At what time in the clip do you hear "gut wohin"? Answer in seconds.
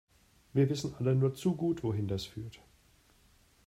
1.55-2.07